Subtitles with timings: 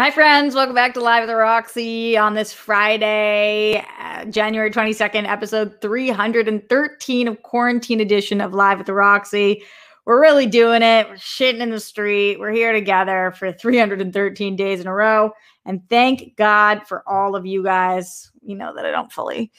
[0.00, 0.54] Hi, friends.
[0.54, 7.28] Welcome back to Live with the Roxy on this Friday, uh, January 22nd, episode 313
[7.28, 9.62] of Quarantine Edition of Live with the Roxy.
[10.06, 11.06] We're really doing it.
[11.06, 12.40] We're shitting in the street.
[12.40, 15.32] We're here together for 313 days in a row.
[15.66, 18.30] And thank God for all of you guys.
[18.40, 19.52] You know that I don't fully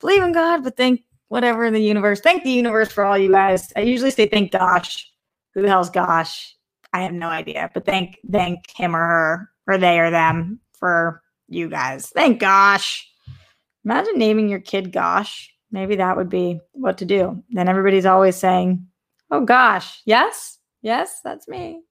[0.00, 2.20] believe in God, but thank whatever in the universe.
[2.20, 3.74] Thank the universe for all you guys.
[3.76, 5.06] I usually say thank gosh.
[5.52, 6.56] Who the hell's gosh?
[6.94, 11.22] I have no idea, but thank thank him or her or they or them for
[11.48, 12.08] you guys.
[12.08, 13.08] Thank gosh.
[13.84, 15.52] Imagine naming your kid gosh.
[15.70, 17.42] Maybe that would be what to do.
[17.50, 18.86] Then everybody's always saying,
[19.30, 21.82] "Oh gosh, yes, yes, that's me."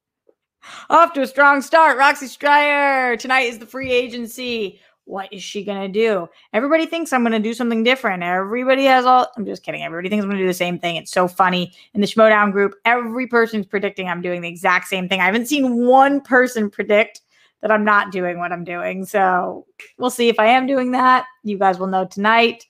[0.90, 3.18] Off to a strong start, Roxy Striar.
[3.18, 6.28] Tonight is the free agency what is she going to do?
[6.52, 8.24] Everybody thinks I'm going to do something different.
[8.24, 9.84] Everybody has all, I'm just kidding.
[9.84, 10.96] Everybody thinks I'm going to do the same thing.
[10.96, 11.74] It's so funny.
[11.94, 15.22] In the Schmoedown group, every person's predicting I'm doing the exact same thing.
[15.22, 17.22] I haven't seen one person predict
[17.62, 19.06] that I'm not doing what I'm doing.
[19.06, 19.66] So
[19.98, 21.26] we'll see if I am doing that.
[21.44, 22.66] You guys will know tonight.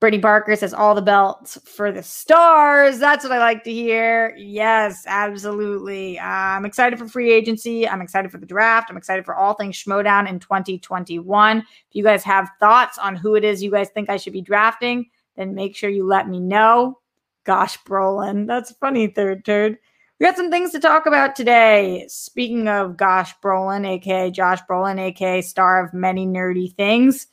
[0.00, 2.98] Brittany Barker says all the belts for the stars.
[2.98, 4.34] That's what I like to hear.
[4.38, 6.18] Yes, absolutely.
[6.18, 7.86] Uh, I'm excited for free agency.
[7.86, 8.90] I'm excited for the draft.
[8.90, 11.58] I'm excited for all things Schmoedown in 2021.
[11.58, 14.40] If you guys have thoughts on who it is you guys think I should be
[14.40, 16.98] drafting, then make sure you let me know.
[17.44, 18.46] Gosh, Brolin.
[18.46, 19.76] That's funny, third turd.
[20.20, 22.04] We got some things to talk about today.
[22.06, 27.26] Speaking of Gosh Brolin, aka Josh Brolin, aka star of many nerdy things.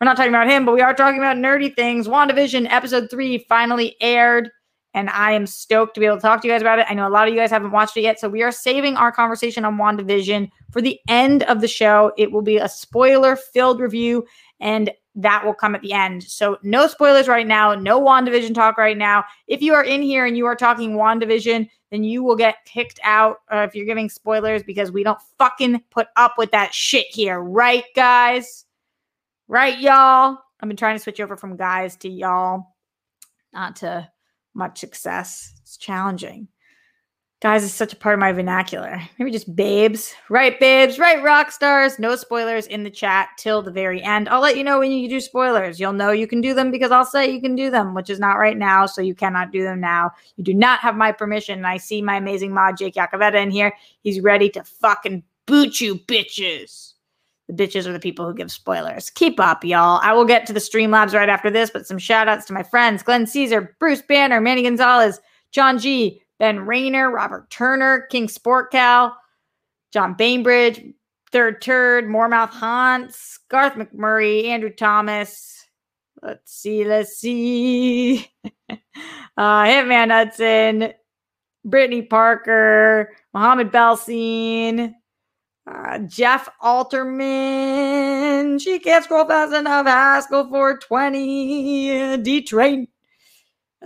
[0.00, 2.08] We're not talking about him, but we are talking about nerdy things.
[2.08, 4.50] WandaVision episode three finally aired,
[4.94, 6.86] and I am stoked to be able to talk to you guys about it.
[6.88, 8.96] I know a lot of you guys haven't watched it yet, so we are saving
[8.96, 12.12] our conversation on WandaVision for the end of the show.
[12.18, 14.26] It will be a spoiler filled review,
[14.58, 16.22] and that will come at the end.
[16.24, 19.24] So, no spoilers right now, no WandaVision talk right now.
[19.46, 22.98] If you are in here and you are talking WandaVision, then you will get kicked
[23.04, 27.06] out uh, if you're giving spoilers because we don't fucking put up with that shit
[27.08, 28.64] here, right, guys?
[29.46, 30.38] Right, y'all?
[30.60, 32.74] I've been trying to switch over from guys to y'all,
[33.52, 34.08] not to
[34.54, 35.54] much success.
[35.62, 36.48] It's challenging.
[37.44, 38.98] Guys is such a part of my vernacular.
[39.18, 40.14] Maybe just babes.
[40.30, 40.98] Right, babes.
[40.98, 41.98] Right, rock stars.
[41.98, 44.30] No spoilers in the chat till the very end.
[44.30, 45.78] I'll let you know when you do spoilers.
[45.78, 48.18] You'll know you can do them because I'll say you can do them, which is
[48.18, 50.10] not right now, so you cannot do them now.
[50.38, 51.66] You do not have my permission.
[51.66, 53.74] I see my amazing mod, Jake Yakavetta, in here.
[54.00, 56.94] He's ready to fucking boot you, bitches.
[57.48, 59.10] The bitches are the people who give spoilers.
[59.10, 60.00] Keep up, y'all.
[60.02, 62.62] I will get to the Streamlabs right after this, but some shout outs to my
[62.62, 68.70] friends Glenn Caesar, Bruce Banner, Manny Gonzalez, John G., Ben Rayner, Robert Turner, King Sport
[68.72, 69.16] Cal,
[69.92, 70.82] John Bainbridge,
[71.30, 75.66] Third Turd, Moormouth Hans, Garth McMurray, Andrew Thomas.
[76.22, 78.26] Let's see, let's see.
[78.70, 78.78] uh,
[79.36, 80.92] Hitman Hudson,
[81.64, 84.94] Brittany Parker, Mohammed Belsin,
[85.66, 88.60] uh, Jeff Alterman.
[88.60, 89.86] She can't scroll fast enough.
[89.86, 92.18] Haskell 420.
[92.22, 92.88] Detroit.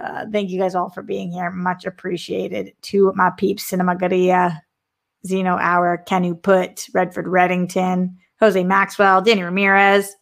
[0.01, 1.51] Uh, thank you guys all for being here.
[1.51, 2.73] Much appreciated.
[2.83, 4.61] To my peeps, Cinema Garia,
[5.27, 10.15] Zeno Hour, Kenny Put, Redford Reddington, Jose Maxwell, Danny Ramirez.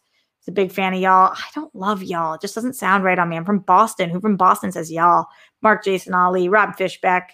[0.47, 1.33] A big fan of y'all.
[1.33, 2.35] I don't love y'all.
[2.35, 3.35] It just doesn't sound right on me.
[3.35, 4.09] I'm from Boston.
[4.09, 5.25] Who from Boston says y'all?
[5.61, 7.31] Mark Jason Ali, Rob Fishbeck,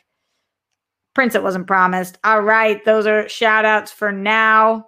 [1.14, 2.18] Prince, it wasn't promised.
[2.24, 2.84] All right.
[2.86, 4.88] Those are shout outs for now.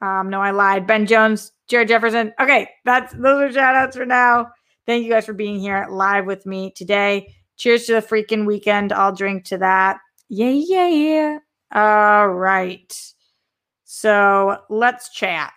[0.00, 0.86] Um, no, I lied.
[0.86, 2.32] Ben Jones, Jared Jefferson.
[2.40, 2.70] Okay.
[2.86, 4.48] That's those are shout outs for now.
[4.90, 7.32] Thank you guys for being here live with me today.
[7.56, 8.92] Cheers to the freaking weekend.
[8.92, 10.00] I'll drink to that.
[10.28, 11.38] Yeah, yeah, yeah.
[11.72, 12.92] All right.
[13.84, 15.52] So let's chat.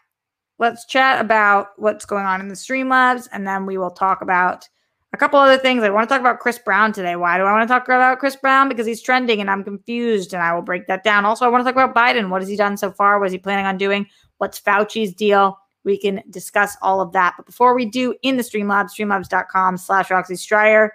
[0.59, 4.69] Let's chat about what's going on in the Streamlabs, and then we will talk about
[5.13, 5.81] a couple other things.
[5.81, 7.15] I want to talk about Chris Brown today.
[7.15, 8.69] Why do I want to talk about Chris Brown?
[8.69, 11.25] Because he's trending and I'm confused and I will break that down.
[11.25, 12.29] Also, I want to talk about Biden.
[12.29, 13.17] What has he done so far?
[13.17, 14.05] What is he planning on doing?
[14.37, 15.57] What's Fauci's deal?
[15.83, 17.33] We can discuss all of that.
[17.37, 20.93] But before we do in the Streamlabs, streamlabs.com slash Roxy Striar,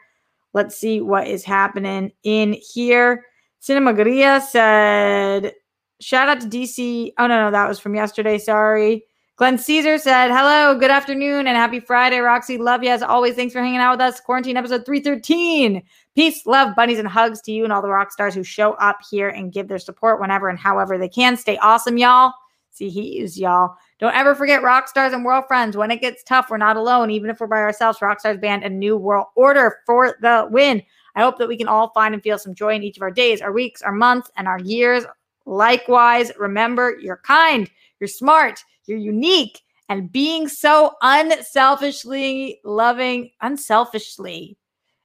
[0.54, 3.24] let's see what is happening in here.
[3.60, 5.52] Cinema Garia said,
[6.00, 7.12] shout out to DC.
[7.18, 8.38] Oh, no, no, that was from yesterday.
[8.38, 9.04] Sorry.
[9.38, 12.18] Glenn Caesar said, Hello, good afternoon, and happy Friday.
[12.18, 13.36] Roxy, love you as always.
[13.36, 14.18] Thanks for hanging out with us.
[14.18, 15.80] Quarantine episode 313.
[16.16, 18.98] Peace, love, bunnies, and hugs to you and all the rock stars who show up
[19.08, 21.36] here and give their support whenever and however they can.
[21.36, 22.32] Stay awesome, y'all.
[22.72, 23.76] See, he used y'all.
[23.98, 25.76] Don't ever forget rock stars and world friends.
[25.76, 27.10] When it gets tough, we're not alone.
[27.10, 30.82] Even if we're by ourselves, rock stars band a new world order for the win.
[31.16, 33.10] I hope that we can all find and feel some joy in each of our
[33.10, 35.04] days, our weeks, our months, and our years.
[35.46, 37.68] Likewise, remember, you're kind,
[37.98, 39.60] you're smart, you're unique.
[39.88, 44.56] And being so unselfishly loving, unselfishly,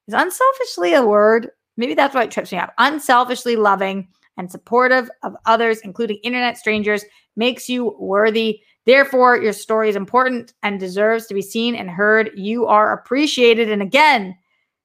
[0.07, 1.49] is unselfishly a word?
[1.77, 2.73] Maybe that's why it trips me up.
[2.77, 4.07] Unselfishly loving
[4.37, 7.05] and supportive of others, including internet strangers,
[7.35, 8.59] makes you worthy.
[8.85, 12.31] Therefore, your story is important and deserves to be seen and heard.
[12.35, 13.69] You are appreciated.
[13.69, 14.35] And again,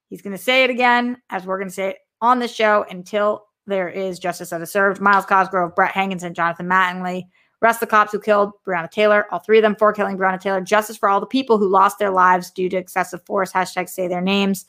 [0.09, 2.85] he's going to say it again, as we're going to say it on the show
[2.91, 5.01] until there is justice that is served.
[5.01, 7.25] Myles Cosgrove, Brett Hankison, Jonathan Mattingly,
[7.61, 10.61] rest the cops who killed Breonna Taylor, all three of them for killing Breonna Taylor.
[10.61, 13.53] Justice for all the people who lost their lives due to excessive force.
[13.53, 14.65] Hashtag say their names.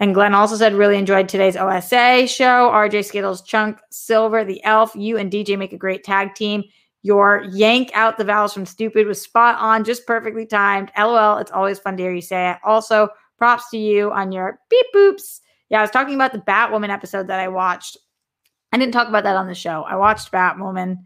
[0.00, 2.70] And Glenn also said, really enjoyed today's OSA show.
[2.70, 4.94] RJ Skittles, Chunk, Silver, the Elf.
[4.94, 6.64] You and DJ make a great tag team.
[7.04, 10.90] Your yank out the vowels from stupid was spot on, just perfectly timed.
[10.96, 11.36] LOL.
[11.36, 12.56] It's always fun to hear you say it.
[12.64, 15.40] Also, props to you on your beep boops.
[15.68, 17.98] Yeah, I was talking about the Batwoman episode that I watched.
[18.72, 19.82] I didn't talk about that on the show.
[19.82, 20.96] I watched Batwoman.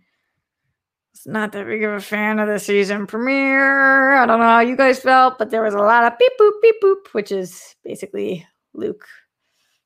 [1.14, 4.14] It's not that big of a fan of the season premiere.
[4.14, 6.52] I don't know how you guys felt, but there was a lot of beep boop,
[6.62, 9.04] beep boop, which is basically Luke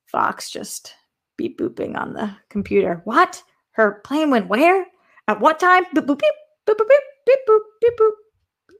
[0.05, 0.93] Fox just
[1.37, 3.01] beep booping on the computer.
[3.05, 3.41] What?
[3.71, 4.85] Her plane went where?
[5.27, 5.85] At what time?
[5.95, 6.33] Boop, boop, beep,
[6.67, 6.87] boop, boop,
[7.25, 8.11] beep, boop, beep, boop.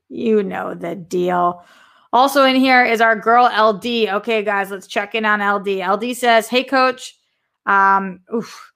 [0.10, 1.64] You know the deal.
[2.12, 3.86] Also in here is our girl LD.
[4.10, 5.82] Okay, guys, let's check in on LD.
[5.82, 7.18] LD says, "Hey, coach.
[7.66, 8.72] Um, oof,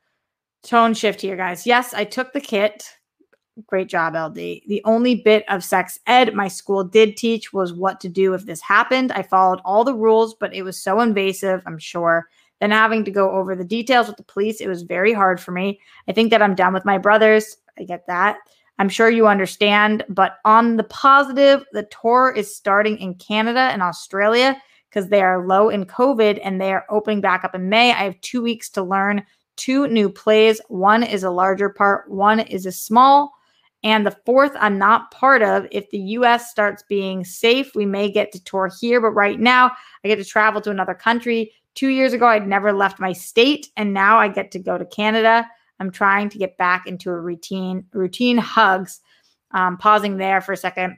[0.63, 1.67] tone shift here, guys.
[1.67, 2.85] Yes, I took the kit.
[3.65, 4.35] Great job, LD.
[4.67, 8.45] The only bit of sex ed my school did teach was what to do if
[8.45, 9.11] this happened.
[9.11, 12.27] I followed all the rules, but it was so invasive, I'm sure.
[12.59, 15.51] Then having to go over the details with the police, it was very hard for
[15.51, 15.79] me.
[16.07, 17.57] I think that I'm done with my brothers.
[17.77, 18.37] I get that.
[18.79, 20.03] I'm sure you understand.
[20.09, 24.59] But on the positive, the tour is starting in Canada and Australia
[24.89, 27.91] because they are low in COVID and they are opening back up in May.
[27.91, 29.23] I have two weeks to learn
[29.55, 30.61] two new plays.
[30.69, 33.33] One is a larger part, one is a small.
[33.83, 35.67] And the fourth, I'm not part of.
[35.71, 38.99] If the US starts being safe, we may get to tour here.
[38.99, 39.71] But right now,
[40.03, 41.51] I get to travel to another country.
[41.77, 44.85] Two years ago, I'd never left my state, and now I get to go to
[44.85, 45.47] Canada.
[45.79, 48.99] I'm trying to get back into a routine, routine hugs.
[49.51, 50.97] Um, pausing there for a second.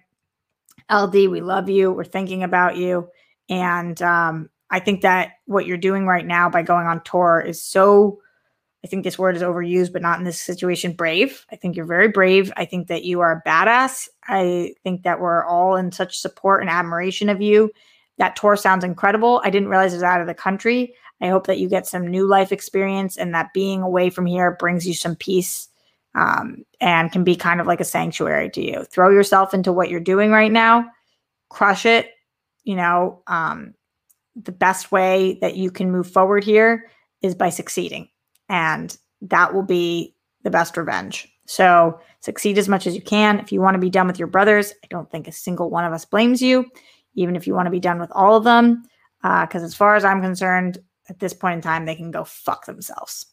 [0.90, 1.92] LD, we love you.
[1.92, 3.10] We're thinking about you.
[3.50, 7.62] And um, I think that what you're doing right now by going on tour is
[7.62, 8.22] so
[8.82, 10.94] I think this word is overused, but not in this situation.
[10.94, 11.46] Brave.
[11.52, 12.54] I think you're very brave.
[12.56, 14.08] I think that you are a badass.
[14.30, 17.70] I think that we're all in such support and admiration of you.
[18.20, 19.42] That tour sounds incredible.
[19.44, 20.94] I didn't realize it was out of the country.
[21.22, 24.56] I hope that you get some new life experience and that being away from here
[24.60, 25.68] brings you some peace
[26.16, 28.84] um, and can be kind of like a sanctuary to you.
[28.86, 30.86] Throw yourself into what you're doing right now,
[31.50, 32.12] crush it.
[32.64, 33.74] You know, um,
[34.36, 36.90] the best way that you can move forward here
[37.22, 38.10] is by succeeding
[38.48, 41.28] and that will be the best revenge.
[41.46, 43.40] So succeed as much as you can.
[43.40, 45.84] If you want to be done with your brothers, I don't think a single one
[45.84, 46.66] of us blames you,
[47.20, 48.84] even if you want to be done with all of them.
[49.22, 50.80] Because uh, as far as I'm concerned,
[51.10, 53.26] at this point in time, they can go fuck themselves.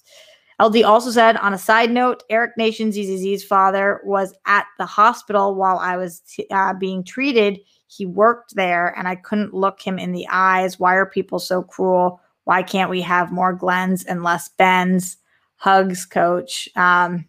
[0.61, 5.55] LD also said, on a side note, Eric Nation ZZZ's father was at the hospital
[5.55, 7.61] while I was t- uh, being treated.
[7.89, 10.81] He worked there and I couldn't look him in the eyes.
[10.81, 12.21] Why are people so cruel?
[12.45, 15.19] Why can't we have more Glens and less Bens?
[15.57, 16.69] Hugs, coach.
[16.75, 17.29] Um,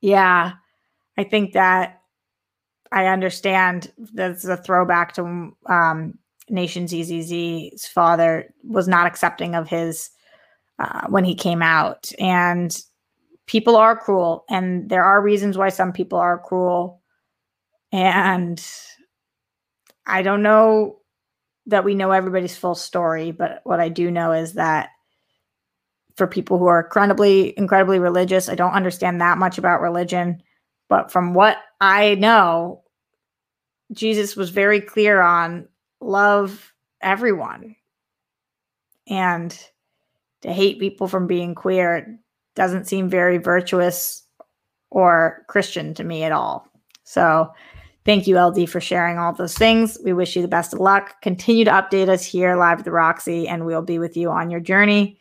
[0.00, 0.52] yeah,
[1.18, 1.99] I think that
[2.92, 6.18] I understand that's a throwback to um,
[6.48, 10.10] Nation ZZZ's father was not accepting of his
[10.78, 12.10] uh, when he came out.
[12.18, 12.76] And
[13.46, 17.00] people are cruel, and there are reasons why some people are cruel.
[17.92, 18.64] And
[20.06, 21.00] I don't know
[21.66, 24.90] that we know everybody's full story, but what I do know is that
[26.16, 30.42] for people who are incredibly, incredibly religious, I don't understand that much about religion,
[30.90, 32.82] but from what I know,
[33.92, 35.66] Jesus was very clear on
[36.02, 37.76] love everyone.
[39.08, 39.58] And
[40.42, 42.18] to hate people from being queer
[42.54, 44.24] doesn't seem very virtuous
[44.90, 46.66] or Christian to me at all.
[47.04, 47.50] So
[48.06, 49.98] Thank you, LD, for sharing all those things.
[50.02, 51.20] We wish you the best of luck.
[51.20, 54.60] Continue to update us here live with Roxy, and we'll be with you on your
[54.60, 55.20] journey.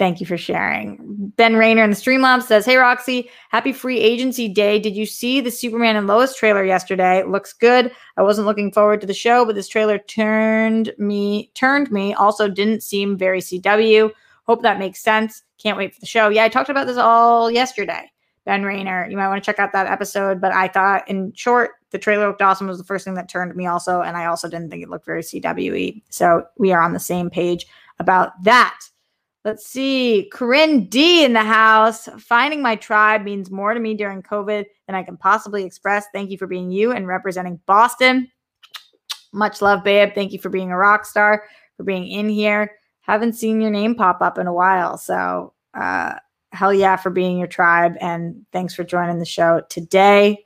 [0.00, 1.30] Thank you for sharing.
[1.36, 4.78] Ben Rayner in the Streamlabs says, Hey, Roxy, happy free agency day.
[4.78, 7.22] Did you see the Superman and Lois trailer yesterday?
[7.22, 7.92] Looks good.
[8.16, 12.14] I wasn't looking forward to the show, but this trailer turned me, turned me.
[12.14, 14.10] Also, didn't seem very CW.
[14.44, 15.42] Hope that makes sense.
[15.58, 16.30] Can't wait for the show.
[16.30, 18.10] Yeah, I talked about this all yesterday.
[18.46, 19.06] Ben Rayner.
[19.06, 20.40] You might want to check out that episode.
[20.40, 22.68] But I thought, in short, the trailer looked awesome.
[22.68, 25.04] Was the first thing that turned me also, and I also didn't think it looked
[25.04, 26.00] very CWE.
[26.08, 27.66] So we are on the same page
[27.98, 28.80] about that.
[29.44, 30.28] Let's see.
[30.32, 32.08] Corinne D in the house.
[32.18, 36.06] Finding my tribe means more to me during COVID than I can possibly express.
[36.12, 38.30] Thank you for being you and representing Boston.
[39.32, 40.10] Much love, babe.
[40.14, 41.44] Thank you for being a rock star,
[41.76, 42.72] for being in here.
[43.00, 44.98] Haven't seen your name pop up in a while.
[44.98, 46.14] So uh,
[46.52, 47.94] hell yeah for being your tribe.
[48.00, 50.44] And thanks for joining the show today.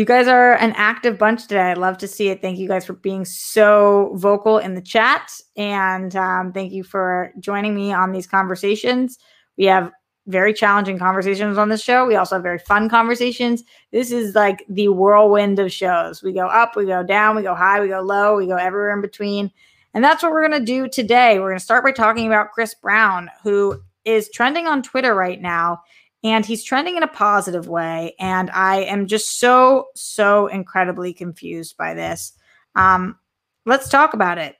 [0.00, 1.60] You guys are an active bunch today.
[1.60, 2.40] I love to see it.
[2.40, 5.30] Thank you guys for being so vocal in the chat.
[5.58, 9.18] And um, thank you for joining me on these conversations.
[9.58, 9.92] We have
[10.26, 12.06] very challenging conversations on this show.
[12.06, 13.62] We also have very fun conversations.
[13.92, 16.22] This is like the whirlwind of shows.
[16.22, 18.94] We go up, we go down, we go high, we go low, we go everywhere
[18.94, 19.50] in between.
[19.92, 21.38] And that's what we're going to do today.
[21.38, 25.42] We're going to start by talking about Chris Brown, who is trending on Twitter right
[25.42, 25.82] now.
[26.22, 28.14] And he's trending in a positive way.
[28.18, 32.32] And I am just so, so incredibly confused by this.
[32.74, 33.18] Um,
[33.64, 34.56] let's talk about it.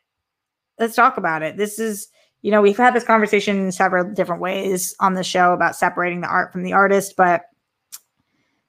[0.79, 1.57] Let's talk about it.
[1.57, 2.09] This is
[2.43, 6.23] you know, we've had this conversation in several different ways on the show about separating
[6.23, 7.43] the art from the artist, but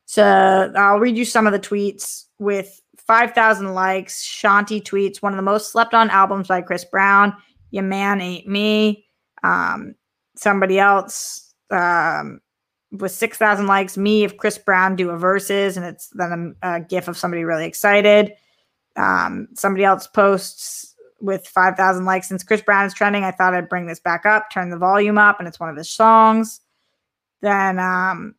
[0.06, 4.26] so I'll read you some of the tweets with 5,000 likes.
[4.26, 7.34] Shanti tweets, one of the most slept on albums by Chris Brown.
[7.70, 9.06] Your man ain't me.
[9.42, 9.96] Um,
[10.36, 12.42] somebody else um,
[12.92, 16.82] with 6,000 likes, me if Chris Brown do a verses, and it's then a, a
[16.82, 18.34] gif of somebody really excited.
[18.96, 23.24] Um, somebody else posts with 5,000 likes since Chris Brown is trending.
[23.24, 25.78] I thought I'd bring this back up, turn the volume up, and it's one of
[25.78, 26.60] his songs.
[27.42, 28.36] Then, um,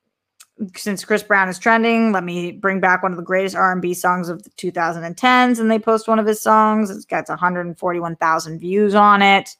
[0.76, 4.28] since Chris Brown is trending, let me bring back one of the greatest R&B songs
[4.28, 6.90] of the 2010s, and they post one of his songs.
[6.90, 9.56] It's got 141,000 views on it.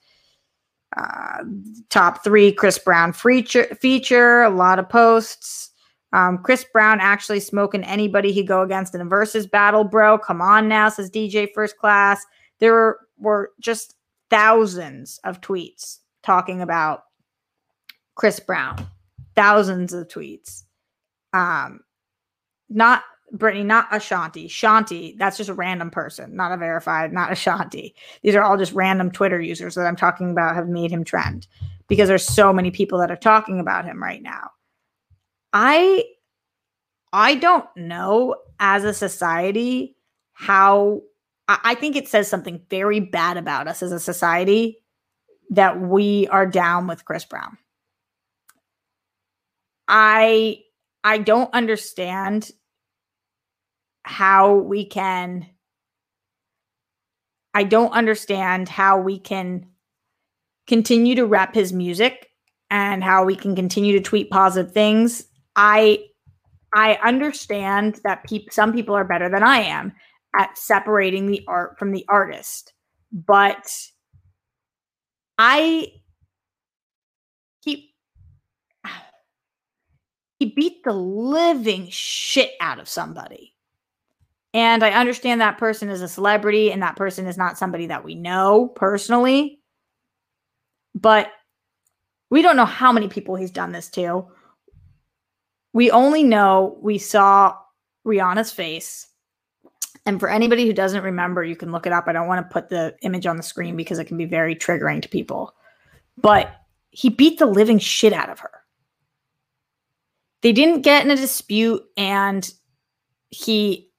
[0.96, 1.44] Uh,
[1.88, 5.70] top three Chris Brown feature, feature, a lot of posts.
[6.12, 10.18] Um, Chris Brown actually smoking anybody he go against in a versus battle, bro.
[10.18, 12.26] Come on now, says DJ First Class.
[12.60, 13.94] There were just
[14.28, 17.04] thousands of tweets talking about
[18.14, 18.86] Chris Brown,
[19.34, 20.64] thousands of tweets.
[21.32, 21.80] Um,
[22.68, 24.46] not Brittany, not Ashanti.
[24.46, 27.94] Shanti, that's just a random person, not a verified, not Ashanti.
[28.22, 31.46] These are all just random Twitter users that I'm talking about have made him trend
[31.88, 34.50] because there's so many people that are talking about him right now.
[35.52, 36.04] I
[37.12, 39.96] I don't know as a society
[40.32, 41.02] how
[41.48, 44.78] I think it says something very bad about us as a society
[45.50, 47.58] that we are down with Chris Brown.
[49.88, 50.60] I
[51.04, 52.50] I don't understand
[54.04, 55.46] how we can
[57.54, 59.66] I don't understand how we can
[60.66, 62.30] continue to rep his music
[62.70, 65.26] and how we can continue to tweet positive things.
[65.56, 66.04] I
[66.74, 69.92] I understand that pe- some people are better than I am
[70.34, 72.72] at separating the art from the artist.
[73.12, 73.70] But
[75.36, 75.88] I
[77.60, 77.94] he
[80.38, 83.51] he beat the living shit out of somebody.
[84.54, 88.04] And I understand that person is a celebrity and that person is not somebody that
[88.04, 89.60] we know personally.
[90.94, 91.28] But
[92.28, 94.26] we don't know how many people he's done this to.
[95.72, 97.56] We only know we saw
[98.06, 99.12] Rihanna's face
[100.04, 102.08] and for anybody who doesn't remember, you can look it up.
[102.08, 104.56] I don't want to put the image on the screen because it can be very
[104.56, 105.54] triggering to people.
[106.18, 106.52] But
[106.90, 108.50] he beat the living shit out of her.
[110.42, 112.52] They didn't get in a dispute and
[113.30, 113.91] he,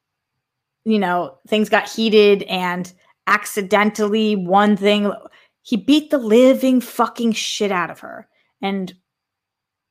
[0.85, 2.91] you know, things got heated and
[3.27, 5.11] accidentally one thing.
[5.61, 8.27] He beat the living fucking shit out of her.
[8.61, 8.93] And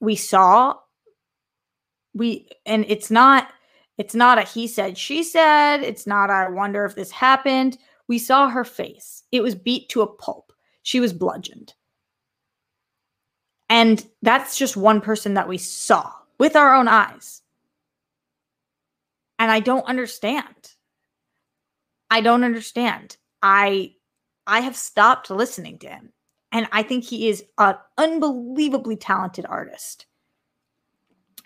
[0.01, 0.77] we saw,
[2.15, 3.49] we, and it's not
[3.99, 5.83] it's not a he said, she said.
[5.83, 7.79] It's not, I wonder if this happened.
[8.09, 9.23] We saw her face.
[9.31, 10.53] It was beat to a pulp.
[10.83, 11.75] She was bludgeoned.
[13.69, 17.43] And that's just one person that we saw with our own eyes.
[19.39, 20.72] And I don't understand.
[22.13, 23.17] I don't understand.
[23.41, 23.95] I
[24.47, 26.13] I have stopped listening to him.
[26.53, 30.05] And I think he is an unbelievably talented artist.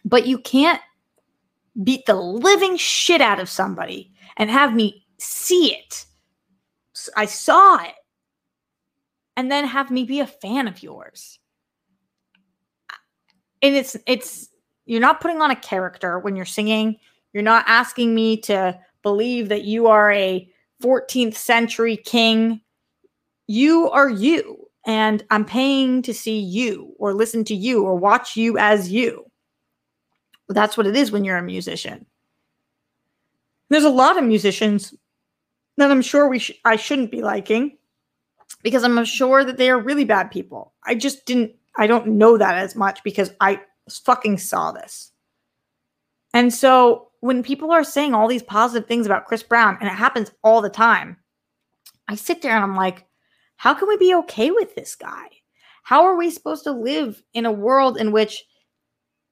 [0.04, 0.80] But you can't
[1.84, 6.04] beat the living shit out of somebody and have me see it.
[7.16, 7.94] I saw it.
[9.36, 11.38] And then have me be a fan of yours.
[13.62, 14.48] And it's it's
[14.84, 16.96] you're not putting on a character when you're singing.
[17.32, 20.50] You're not asking me to believe that you are a
[20.82, 22.60] 14th century king.
[23.46, 24.68] You are you.
[24.86, 29.24] And I'm paying to see you or listen to you or watch you as you.
[30.48, 32.06] That's what it is when you're a musician.
[33.68, 34.94] There's a lot of musicians
[35.76, 37.76] that I'm sure we sh- I shouldn't be liking
[38.62, 40.72] because I'm sure that they are really bad people.
[40.84, 45.12] I just didn't I don't know that as much because I fucking saw this.
[46.36, 49.94] And so when people are saying all these positive things about Chris Brown and it
[49.94, 51.16] happens all the time,
[52.08, 53.06] I sit there and I'm like,
[53.56, 55.28] how can we be okay with this guy?
[55.82, 58.44] How are we supposed to live in a world in which,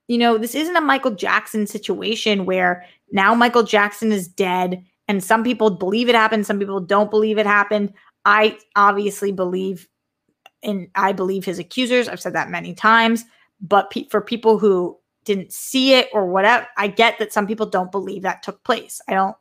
[0.08, 5.22] you know, this isn't a Michael Jackson situation where now Michael Jackson is dead and
[5.22, 7.92] some people believe it happened, some people don't believe it happened.
[8.24, 9.86] I obviously believe
[10.62, 12.08] in I believe his accusers.
[12.08, 13.26] I've said that many times,
[13.60, 17.66] but pe- for people who didn't see it or whatever, I get that some people
[17.66, 19.00] don't believe that took place.
[19.08, 19.36] I don't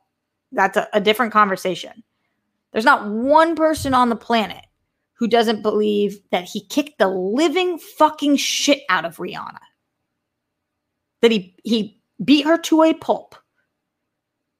[0.52, 2.02] that's a, a different conversation.
[2.72, 4.64] There's not one person on the planet
[5.14, 9.58] who doesn't believe that he kicked the living fucking shit out of Rihanna.
[11.22, 13.34] That he he beat her to a pulp.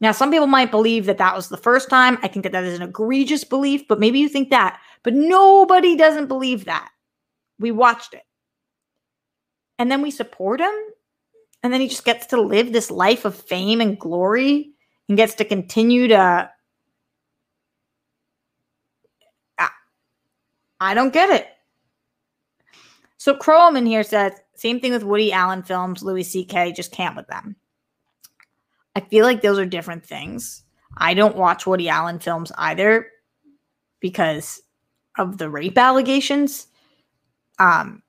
[0.01, 2.19] Now, some people might believe that that was the first time.
[2.23, 4.81] I think that that is an egregious belief, but maybe you think that.
[5.03, 6.91] But nobody doesn't believe that.
[7.59, 8.23] We watched it.
[9.79, 10.75] And then we support him.
[11.65, 14.71] And then he just gets to live this life of fame and glory
[15.09, 16.51] and gets to continue to
[20.81, 21.49] I don't get it.
[23.17, 27.27] So Crowman here says, same thing with Woody Allen films, Louis C.K., just can't with
[27.27, 27.57] them.
[28.95, 30.63] I feel like those are different things.
[30.97, 33.07] I don't watch Woody Allen films either
[34.01, 34.61] because
[35.17, 36.67] of the rape allegations.
[37.59, 38.03] Um,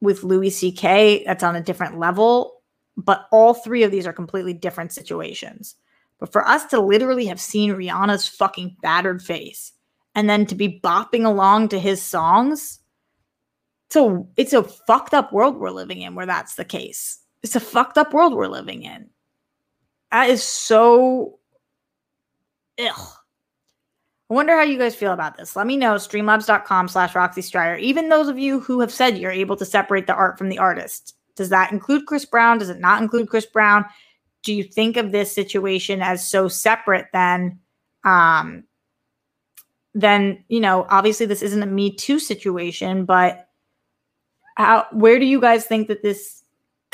[0.00, 2.53] with Louis C.K., that's on a different level,
[2.96, 5.76] but all three of these are completely different situations.
[6.18, 9.72] But for us to literally have seen Rihanna's fucking battered face
[10.14, 12.80] and then to be bopping along to his songs.
[13.90, 17.18] So it's a fucked up world we're living in where that's the case.
[17.42, 19.10] It's a fucked up world we're living in.
[20.10, 21.38] That is so
[22.78, 23.08] ugh.
[24.30, 25.54] I wonder how you guys feel about this.
[25.54, 25.96] Let me know.
[25.96, 27.76] Streamlabs.com slash Roxy Striar.
[27.76, 30.58] Even those of you who have said you're able to separate the art from the
[30.58, 31.14] artist.
[31.36, 32.58] Does that include Chris Brown?
[32.58, 33.84] Does it not include Chris Brown?
[34.42, 37.58] Do you think of this situation as so separate then
[38.04, 38.64] um,
[39.94, 43.48] then you know obviously this isn't a me too situation but
[44.56, 46.44] how where do you guys think that this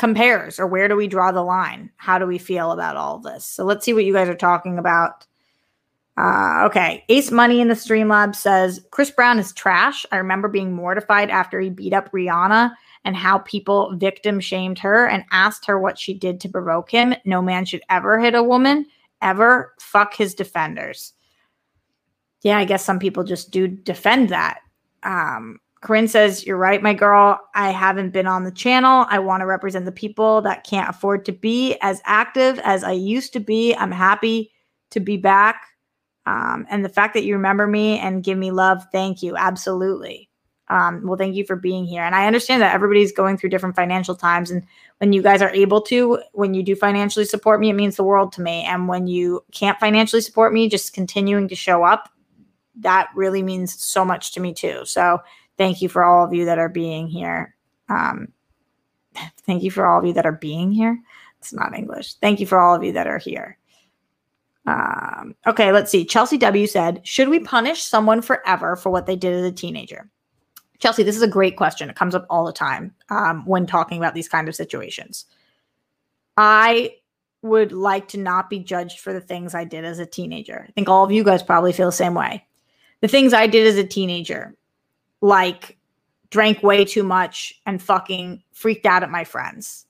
[0.01, 1.91] compares or where do we draw the line?
[1.97, 3.45] How do we feel about all this?
[3.45, 5.27] So let's see what you guys are talking about.
[6.17, 7.05] Uh, okay.
[7.09, 10.05] Ace money in the streamlab says chris brown is trash.
[10.11, 12.71] I remember being mortified after he beat up rihanna
[13.03, 17.13] and how people victim shamed her and asked her what she did to provoke him
[17.25, 18.85] no man should ever hit a woman
[19.21, 21.13] ever fuck his defenders
[22.41, 24.59] yeah, I guess some people just do defend that.
[25.03, 27.39] Um, Corinne says, You're right, my girl.
[27.55, 29.05] I haven't been on the channel.
[29.09, 32.91] I want to represent the people that can't afford to be as active as I
[32.91, 33.75] used to be.
[33.75, 34.51] I'm happy
[34.91, 35.67] to be back.
[36.25, 39.35] Um, and the fact that you remember me and give me love, thank you.
[39.35, 40.29] Absolutely.
[40.71, 42.01] Um, well, thank you for being here.
[42.01, 44.49] And I understand that everybody's going through different financial times.
[44.49, 44.65] And
[44.97, 48.03] when you guys are able to, when you do financially support me, it means the
[48.03, 48.63] world to me.
[48.63, 52.09] And when you can't financially support me, just continuing to show up
[52.75, 54.85] that really means so much to me too.
[54.85, 55.19] So
[55.57, 57.55] thank you for all of you that are being here.
[57.89, 58.29] Um,
[59.45, 60.99] thank you for all of you that are being here.
[61.39, 62.15] It's not English.
[62.15, 63.57] Thank you for all of you that are here.
[64.67, 66.05] Um, okay, let's see.
[66.05, 70.09] Chelsea W said, Should we punish someone forever for what they did as a teenager?
[70.81, 71.89] Chelsea, this is a great question.
[71.89, 75.25] It comes up all the time um, when talking about these kind of situations.
[76.37, 76.95] I
[77.43, 80.65] would like to not be judged for the things I did as a teenager.
[80.67, 82.45] I think all of you guys probably feel the same way
[83.01, 84.55] the things I did as a teenager,
[85.21, 85.77] like
[86.29, 89.85] drank way too much and fucking freaked out at my friends.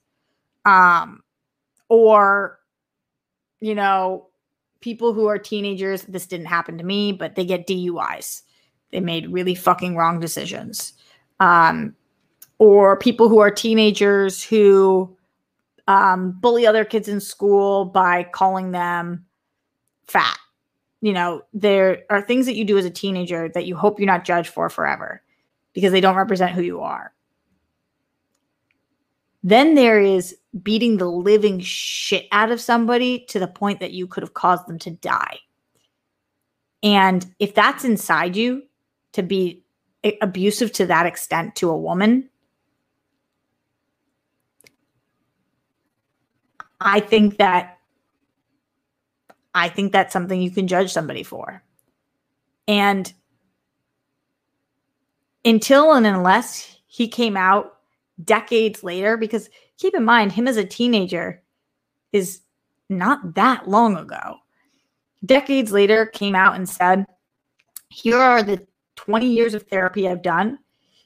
[0.66, 1.22] Um,
[1.90, 2.60] or,
[3.60, 4.30] you know,
[4.80, 8.44] people who are teenagers, this didn't happen to me, but they get DUIs.
[8.92, 10.94] They made really fucking wrong decisions.
[11.40, 11.96] Um,
[12.60, 15.16] or people who are teenagers who
[15.88, 19.26] um, bully other kids in school by calling them
[20.06, 20.38] fat
[21.02, 24.06] you know, there are things that you do as a teenager that you hope you're
[24.06, 25.22] not judged for forever
[25.74, 27.12] because they don't represent who you are.
[29.44, 34.06] Then there is beating the living shit out of somebody to the point that you
[34.06, 35.40] could have caused them to die.
[36.84, 38.64] And if that's inside you
[39.14, 39.64] to be
[40.22, 42.30] abusive to that extent to a woman,
[46.80, 47.78] I think that
[49.54, 51.62] I think that's something you can judge somebody for.
[52.68, 53.12] And
[55.44, 57.78] until and unless he came out
[58.24, 61.42] decades later, because keep in mind, him as a teenager
[62.14, 62.42] is
[62.90, 64.38] not that long ago.
[65.26, 67.06] Decades later, came out and said,
[67.90, 68.66] Here are the
[69.06, 70.60] 20 years of therapy I've done.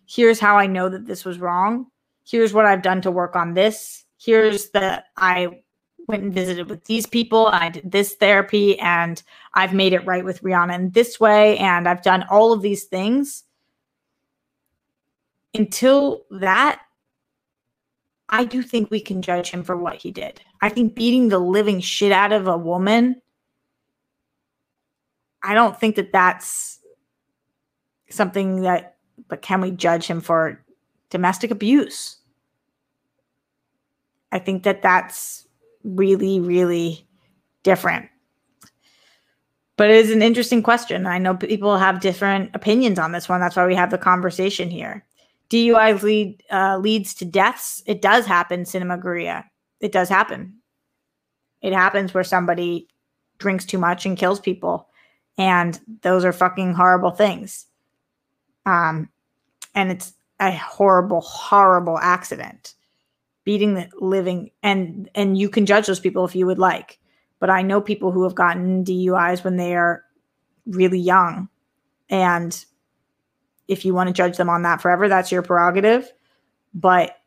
[0.06, 1.88] Here's how I know that this was wrong.
[2.26, 4.04] Here's what I've done to work on this.
[4.18, 5.62] Here's that I
[6.08, 7.48] went and visited with these people.
[7.48, 11.58] I did this therapy and I've made it right with Rihanna in this way.
[11.58, 13.44] And I've done all of these things.
[15.54, 16.82] until that,
[18.28, 20.42] I do think we can judge him for what he did.
[20.62, 23.22] I think beating the living shit out of a woman,
[25.42, 26.80] I don't think that that's
[28.16, 28.98] something that,
[29.28, 30.64] but can we judge him for
[31.10, 32.18] domestic abuse?
[34.32, 35.48] I think that that's
[35.84, 37.08] really, really
[37.64, 38.10] different.
[39.78, 41.06] But it is an interesting question.
[41.06, 43.42] I know people have different opinions on this one.
[43.42, 45.06] That's why we have the conversation here.
[45.50, 47.84] DUI lead, uh, leads to deaths.
[47.86, 49.44] It does happen, Cinema Guria.
[49.80, 50.56] It does happen.
[51.62, 52.88] It happens where somebody
[53.38, 54.88] drinks too much and kills people.
[55.38, 57.66] And those are fucking horrible things.
[58.66, 59.10] Um,
[59.74, 62.76] and it's a horrible, horrible accident.
[63.44, 67.00] Beating the living and and you can judge those people if you would like.
[67.40, 70.04] But I know people who have gotten DUIs when they are
[70.66, 71.50] really young
[72.10, 72.66] and
[73.68, 76.12] if you want to judge them on that forever, that's your prerogative.
[76.74, 77.18] But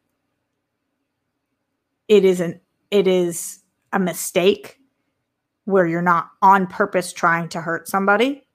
[2.07, 3.61] it isn't, it is
[3.93, 4.79] a mistake
[5.65, 8.47] where you're not on purpose trying to hurt somebody.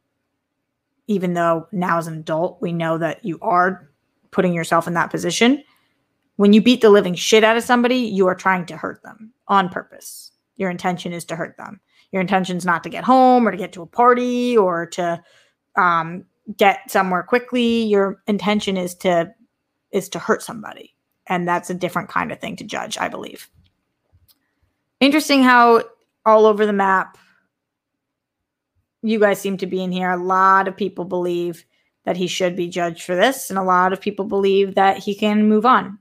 [1.07, 3.89] Even though now as an adult, we know that you are
[4.31, 5.63] putting yourself in that position.
[6.37, 9.33] When you beat the living shit out of somebody, you are trying to hurt them
[9.47, 10.31] on purpose.
[10.55, 11.79] Your intention is to hurt them.
[12.11, 15.21] Your intention is not to get home or to get to a party or to
[15.75, 16.25] um,
[16.57, 19.33] get somewhere quickly your intention is to
[19.91, 20.93] is to hurt somebody
[21.27, 23.49] and that's a different kind of thing to judge i believe
[24.99, 25.81] interesting how
[26.25, 27.17] all over the map
[29.03, 31.65] you guys seem to be in here a lot of people believe
[32.05, 35.13] that he should be judged for this and a lot of people believe that he
[35.13, 35.97] can move on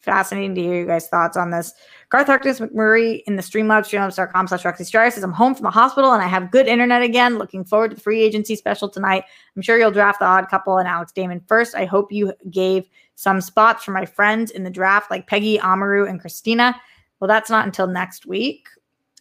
[0.00, 1.72] fascinating to hear you guys thoughts on this
[2.14, 6.12] Garth Harkness McMurray in the Streamlabs, streamlabs.com slash Roxy says, I'm home from the hospital
[6.12, 7.38] and I have good internet again.
[7.38, 9.24] Looking forward to the free agency special tonight.
[9.56, 11.74] I'm sure you'll draft the odd couple and Alex Damon first.
[11.74, 16.06] I hope you gave some spots for my friends in the draft like Peggy, Amaru,
[16.06, 16.80] and Christina.
[17.18, 18.68] Well, that's not until next week,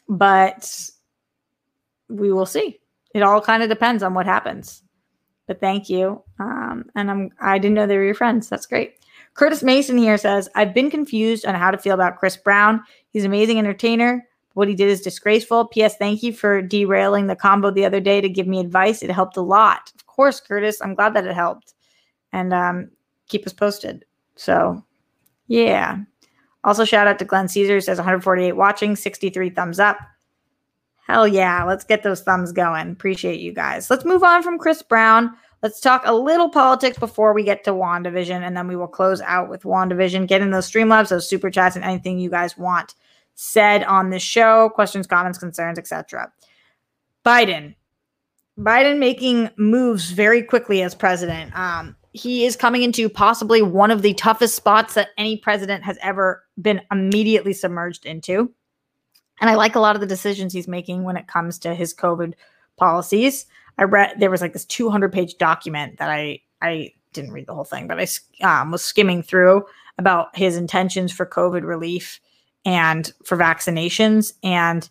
[0.07, 0.89] but
[2.09, 2.79] we will see.
[3.13, 4.83] It all kind of depends on what happens.
[5.47, 6.23] But thank you.
[6.39, 8.49] Um, and I'm I didn't know they were your friends.
[8.49, 8.95] That's great.
[9.33, 12.81] Curtis Mason here says, I've been confused on how to feel about Chris Brown.
[13.09, 14.27] He's an amazing entertainer.
[14.53, 15.67] What he did is disgraceful.
[15.67, 15.97] P.S.
[15.97, 19.01] Thank you for derailing the combo the other day to give me advice.
[19.01, 19.91] It helped a lot.
[19.95, 20.79] Of course, Curtis.
[20.81, 21.73] I'm glad that it helped.
[22.31, 22.91] And um,
[23.27, 24.05] keep us posted.
[24.35, 24.83] So,
[25.47, 25.97] yeah.
[26.63, 29.97] Also, shout out to Glenn Caesar says 148 watching, 63 thumbs up.
[31.07, 31.63] Hell yeah.
[31.63, 32.91] Let's get those thumbs going.
[32.91, 33.89] Appreciate you guys.
[33.89, 35.35] Let's move on from Chris Brown.
[35.61, 39.21] Let's talk a little politics before we get to WandaVision, and then we will close
[39.21, 40.27] out with WandaVision.
[40.27, 42.95] Get in those Streamlabs, those super chats, and anything you guys want
[43.35, 46.31] said on this show questions, comments, concerns, etc.
[47.25, 47.75] Biden.
[48.59, 51.57] Biden making moves very quickly as president.
[51.57, 55.97] Um, he is coming into possibly one of the toughest spots that any president has
[56.01, 58.53] ever been immediately submerged into.
[59.41, 61.93] And I like a lot of the decisions he's making when it comes to his
[61.93, 62.33] COVID
[62.77, 63.45] policies.
[63.77, 67.53] I read there was like this 200 page document that I I didn't read the
[67.53, 69.65] whole thing, but I um, was skimming through
[69.97, 72.19] about his intentions for COVID relief
[72.65, 74.89] and for vaccinations, and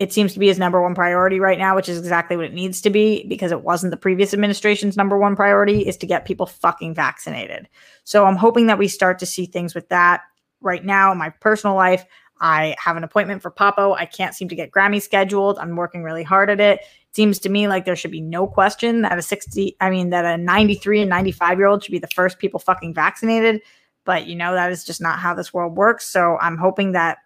[0.00, 2.54] it seems to be his number one priority right now, which is exactly what it
[2.54, 6.24] needs to be because it wasn't the previous administration's number one priority is to get
[6.24, 7.68] people fucking vaccinated.
[8.04, 10.22] So I'm hoping that we start to see things with that
[10.62, 12.06] right now in my personal life.
[12.40, 13.94] I have an appointment for Papo.
[13.96, 15.58] I can't seem to get Grammy scheduled.
[15.58, 16.80] I'm working really hard at it
[17.12, 20.24] seems to me like there should be no question that a 60 i mean that
[20.24, 23.60] a 93 and 95 year old should be the first people fucking vaccinated
[24.04, 27.18] but you know that is just not how this world works so i'm hoping that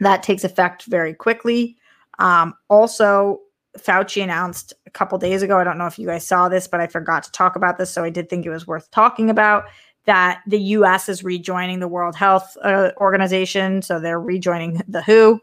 [0.00, 1.76] that takes effect very quickly
[2.18, 3.40] um, also
[3.78, 6.80] fauci announced a couple days ago i don't know if you guys saw this but
[6.80, 9.64] i forgot to talk about this so i did think it was worth talking about
[10.08, 15.40] that the us is rejoining the world health uh, organization so they're rejoining the who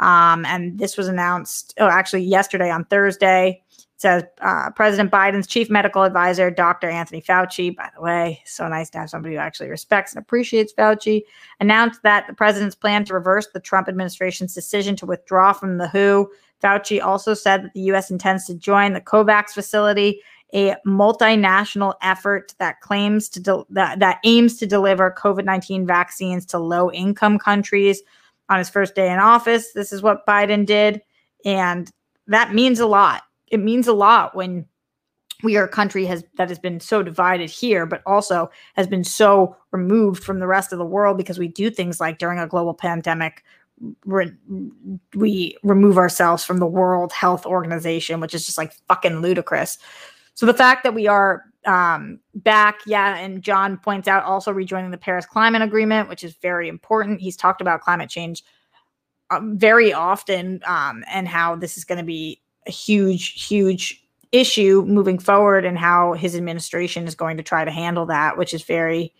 [0.00, 3.62] um, and this was announced, oh, actually, yesterday on Thursday.
[3.70, 6.90] It says uh, President Biden's chief medical advisor, Dr.
[6.90, 10.72] Anthony Fauci, by the way, so nice to have somebody who actually respects and appreciates
[10.72, 11.22] Fauci,
[11.60, 15.88] announced that the president's plan to reverse the Trump administration's decision to withdraw from the
[15.88, 16.28] WHO.
[16.62, 18.10] Fauci also said that the U.S.
[18.10, 20.20] intends to join the COVAX facility,
[20.54, 26.46] a multinational effort that claims to de- that, that aims to deliver COVID 19 vaccines
[26.46, 28.02] to low income countries
[28.48, 29.72] on his first day in office.
[29.72, 31.02] This is what Biden did.
[31.44, 31.90] And
[32.28, 33.22] that means a lot.
[33.48, 34.66] It means a lot when
[35.42, 39.04] we are a country has that has been so divided here, but also has been
[39.04, 42.46] so removed from the rest of the world because we do things like during a
[42.46, 43.44] global pandemic,
[44.04, 49.78] we remove ourselves from the World Health Organization, which is just like fucking ludicrous.
[50.34, 52.80] So the fact that we are um, back.
[52.86, 53.16] Yeah.
[53.16, 57.20] And John points out also rejoining the Paris Climate Agreement, which is very important.
[57.20, 58.44] He's talked about climate change
[59.30, 64.84] um, very often um, and how this is going to be a huge, huge issue
[64.86, 68.62] moving forward and how his administration is going to try to handle that, which is
[68.62, 69.12] very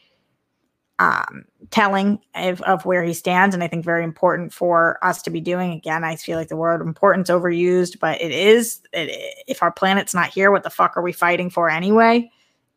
[0.99, 3.55] um, telling of, of where he stands.
[3.55, 5.73] And I think very important for us to be doing.
[5.73, 8.81] Again, I feel like the word importance overused, but it is.
[8.93, 12.31] It, if our planet's not here, what the fuck are we fighting for anyway?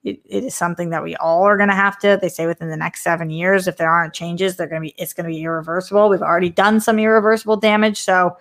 [0.03, 2.17] It, it is something that we all are going to have to.
[2.19, 4.95] They say within the next seven years, if there aren't changes, they're going to be.
[4.97, 6.09] It's going to be irreversible.
[6.09, 8.37] We've already done some irreversible damage, so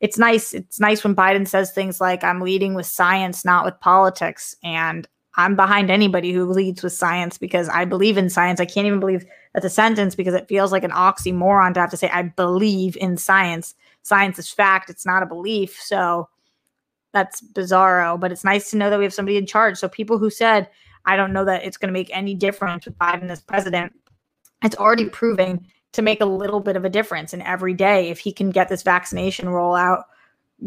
[0.00, 0.52] it's nice.
[0.52, 5.08] It's nice when Biden says things like, "I'm leading with science, not with politics," and
[5.36, 8.58] I'm behind anybody who leads with science because I believe in science.
[8.58, 11.90] I can't even believe that's a sentence because it feels like an oxymoron to have
[11.90, 13.74] to say, I believe in science.
[14.02, 15.78] Science is fact, it's not a belief.
[15.78, 16.28] So
[17.12, 19.78] that's bizarro, but it's nice to know that we have somebody in charge.
[19.78, 20.68] So people who said,
[21.04, 23.92] I don't know that it's going to make any difference with Biden as president,
[24.62, 27.32] it's already proving to make a little bit of a difference.
[27.32, 30.02] And every day, if he can get this vaccination rollout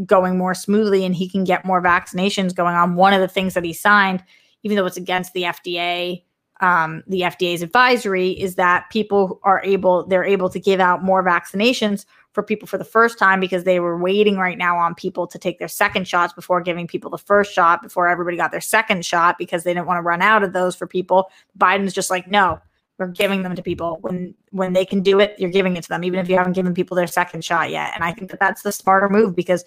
[0.05, 3.53] going more smoothly and he can get more vaccinations going on, one of the things
[3.55, 4.23] that he signed
[4.63, 6.23] even though it's against the FDA,
[6.61, 11.23] um, the FDA's advisory is that people are able, they're able to give out more
[11.23, 15.25] vaccinations for people for the first time because they were waiting right now on people
[15.25, 18.61] to take their second shots before giving people the first shot before everybody got their
[18.61, 21.31] second shot because they didn't want to run out of those for people.
[21.57, 22.59] Biden's just like, no,
[22.99, 25.89] we're giving them to people when when they can do it you're giving it to
[25.89, 28.39] them even if you haven't given people their second shot yet and i think that
[28.39, 29.63] that's the smarter move because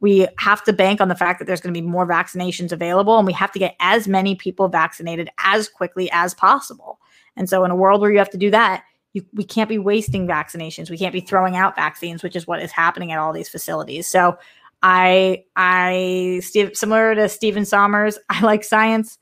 [0.00, 3.16] we have to bank on the fact that there's going to be more vaccinations available
[3.16, 7.00] and we have to get as many people vaccinated as quickly as possible.
[7.36, 9.78] And so in a world where you have to do that, you, we can't be
[9.78, 10.90] wasting vaccinations.
[10.90, 14.06] We can't be throwing out vaccines, which is what is happening at all these facilities.
[14.06, 14.36] So
[14.82, 19.18] I I similar to Stephen Sommers, I like science.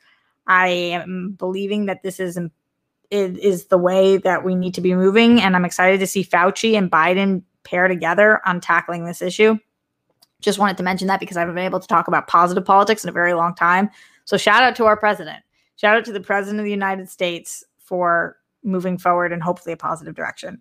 [0.46, 4.94] I am believing that this is it is the way that we need to be
[4.94, 9.58] moving and I'm excited to see Fauci and Biden pair together on tackling this issue.
[10.42, 13.04] Just wanted to mention that because I haven't been able to talk about positive politics
[13.04, 13.88] in a very long time.
[14.24, 15.42] So shout out to our president.
[15.76, 19.76] Shout out to the president of the United States for moving forward in hopefully a
[19.76, 20.60] positive direction.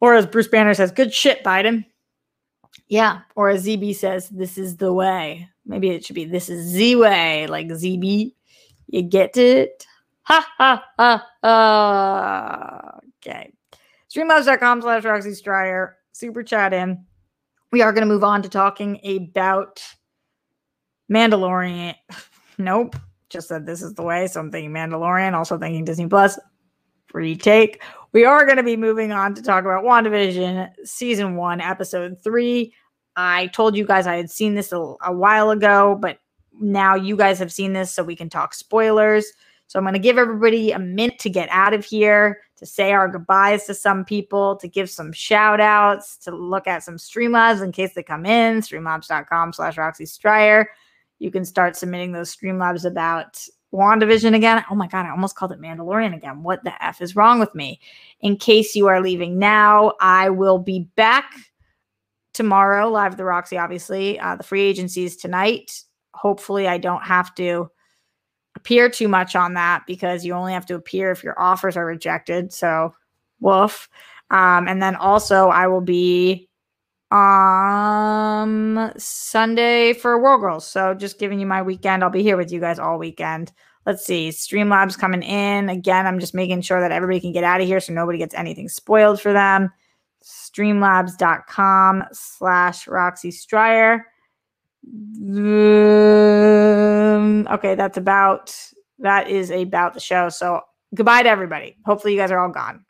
[0.00, 1.84] Or as Bruce Banner says, good shit, Biden.
[2.88, 3.20] Yeah.
[3.36, 5.48] Or as ZB says, this is the way.
[5.64, 8.34] Maybe it should be this is the way, like ZB.
[8.88, 9.86] You get it?
[10.22, 12.98] Ha ha ha ha.
[13.18, 13.52] Okay.
[14.10, 15.96] Streamlabs.com slash Roxy Striar.
[16.12, 17.04] Super chat in
[17.72, 19.82] we are going to move on to talking about
[21.10, 21.94] Mandalorian.
[22.58, 22.94] nope.
[23.30, 24.26] Just said this is the way.
[24.26, 26.38] So I'm thinking Mandalorian, also thinking Disney Plus.
[27.06, 27.82] Free take.
[28.12, 32.74] We are going to be moving on to talk about WandaVision season one, episode three.
[33.16, 36.18] I told you guys I had seen this a, a while ago, but
[36.58, 39.32] now you guys have seen this, so we can talk spoilers.
[39.66, 42.92] So I'm going to give everybody a minute to get out of here, to say
[42.92, 47.60] our goodbyes to some people, to give some shout outs, to look at some Streamlabs
[47.60, 50.70] in case they come in, streamlabs.com slash Roxy Striar.
[51.18, 53.44] You can start submitting those Streamlabs about
[53.74, 54.64] WandaVision again.
[54.70, 56.44] Oh my God, I almost called it Mandalorian again.
[56.44, 57.80] What the F is wrong with me?
[58.20, 61.34] In case you are leaving now, I will be back
[62.32, 64.20] tomorrow, live the Roxy, obviously.
[64.20, 65.82] Uh, the free agencies tonight.
[66.14, 67.72] Hopefully, I don't have to
[68.56, 71.86] appear too much on that because you only have to appear if your offers are
[71.86, 72.52] rejected.
[72.52, 72.94] So,
[73.40, 73.88] woof.
[74.30, 76.48] Um, and then also, I will be
[77.10, 80.66] um Sunday for World Girls.
[80.66, 82.02] So, just giving you my weekend.
[82.02, 83.52] I'll be here with you guys all weekend.
[83.84, 84.28] Let's see.
[84.28, 85.68] Streamlabs coming in.
[85.68, 88.34] Again, I'm just making sure that everybody can get out of here so nobody gets
[88.34, 89.72] anything spoiled for them.
[90.22, 94.06] Streamlabs.com slash Roxy Striar.
[94.84, 95.36] Um,
[97.50, 98.54] okay, that's about
[98.98, 100.28] that is about the show.
[100.28, 100.62] So
[100.94, 101.76] goodbye to everybody.
[101.86, 102.84] Hopefully you guys are all gone.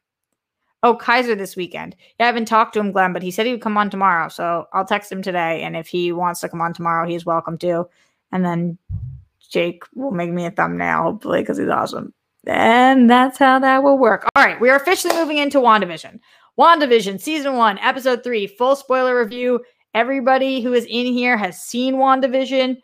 [0.85, 1.94] Oh, Kaiser this weekend.
[2.18, 4.28] Yeah, I haven't talked to him, Glenn, but he said he would come on tomorrow.
[4.28, 5.62] So I'll text him today.
[5.62, 7.87] And if he wants to come on tomorrow, he's welcome to.
[8.33, 8.78] And then
[9.50, 12.12] Jake will make me a thumbnail, hopefully, because he's awesome.
[12.46, 14.28] And that's how that will work.
[14.35, 16.18] All right, we are officially moving into WandaVision.
[16.59, 19.61] WandaVision, season one, episode three, full spoiler review.
[19.94, 22.78] Everybody who is in here has seen WandaVision,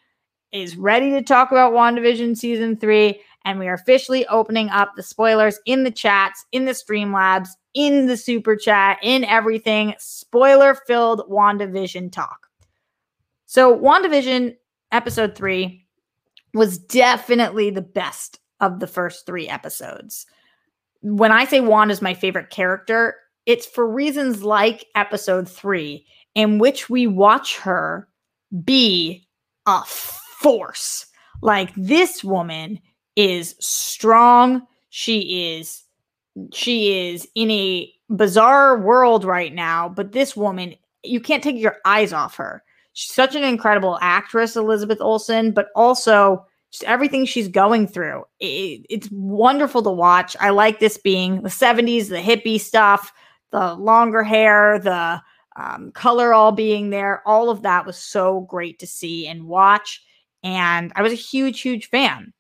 [0.52, 3.20] is ready to talk about WandaVision season three.
[3.44, 8.06] And we are officially opening up the spoilers in the chats, in the Streamlabs, in
[8.06, 9.94] the super chat, in everything.
[9.98, 12.48] Spoiler filled WandaVision talk.
[13.46, 14.56] So, WandaVision
[14.92, 15.86] episode three
[16.52, 20.26] was definitely the best of the first three episodes.
[21.00, 23.14] When I say Wanda's my favorite character,
[23.46, 28.08] it's for reasons like episode three in which we watch her
[28.64, 29.26] be
[29.66, 31.06] a force.
[31.42, 32.80] Like this woman
[33.16, 34.66] is strong.
[34.90, 35.84] She is
[36.52, 41.76] she is in a bizarre world right now, but this woman, you can't take your
[41.84, 42.62] eyes off her.
[42.92, 48.24] She's such an incredible actress, Elizabeth Olsen, but also just everything she's going through.
[48.40, 50.36] It, it's wonderful to watch.
[50.40, 53.12] I like this being the 70s, the hippie stuff,
[53.50, 55.20] the longer hair, the
[55.58, 57.22] um, color all being there.
[57.26, 60.02] All of that was so great to see and watch.
[60.44, 62.32] And I was a huge, huge fan.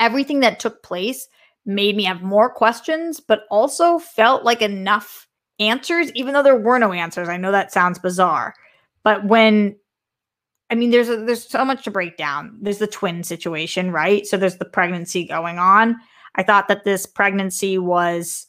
[0.00, 1.28] Everything that took place
[1.64, 5.28] made me have more questions, but also felt like enough
[5.60, 7.28] answers, even though there were no answers.
[7.28, 8.54] I know that sounds bizarre,
[9.04, 9.76] but when
[10.68, 12.56] I mean, there's a, there's so much to break down.
[12.62, 14.26] There's the twin situation, right?
[14.26, 15.96] So there's the pregnancy going on.
[16.34, 18.46] I thought that this pregnancy was,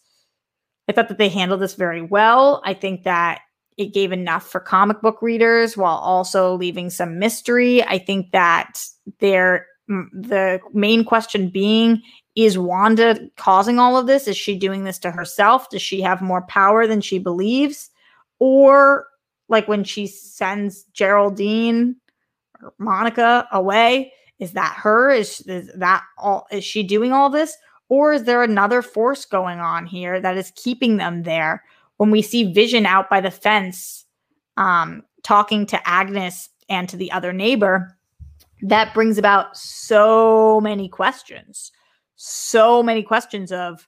[0.87, 2.61] I thought that they handled this very well.
[2.63, 3.41] I think that
[3.77, 7.83] it gave enough for comic book readers while also leaving some mystery.
[7.83, 8.85] I think that
[9.19, 12.01] there, the main question being
[12.35, 14.27] is Wanda causing all of this?
[14.27, 15.69] Is she doing this to herself?
[15.69, 17.89] Does she have more power than she believes?
[18.39, 19.07] Or
[19.49, 21.95] like when she sends Geraldine
[22.61, 25.11] or Monica away, is that her?
[25.11, 26.47] Is, is that all?
[26.51, 27.55] Is she doing all this?
[27.89, 31.63] Or is there another force going on here that is keeping them there?
[31.97, 34.05] When we see Vision out by the fence
[34.57, 37.97] um, talking to Agnes and to the other neighbor,
[38.63, 41.71] that brings about so many questions
[42.25, 43.85] so many questions of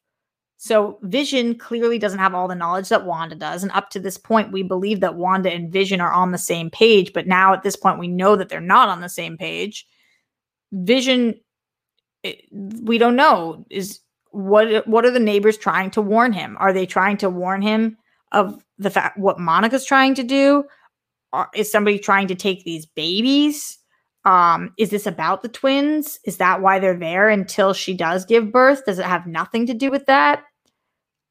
[0.57, 3.61] so Vision clearly doesn't have all the knowledge that Wanda does.
[3.61, 6.71] And up to this point, we believe that Wanda and Vision are on the same
[6.71, 7.13] page.
[7.13, 9.85] But now at this point, we know that they're not on the same page.
[10.71, 11.35] Vision,
[12.23, 13.65] it, we don't know.
[13.69, 13.99] Is
[14.36, 16.58] what what are the neighbors trying to warn him?
[16.60, 17.98] Are they trying to warn him
[18.32, 20.65] of the fact what Monica's trying to do?
[21.32, 23.78] Or is somebody trying to take these babies?
[24.26, 26.19] Um, is this about the twins?
[26.26, 28.86] Is that why they're there until she does give birth?
[28.86, 30.43] Does it have nothing to do with that?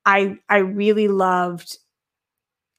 [0.06, 1.76] I I really loved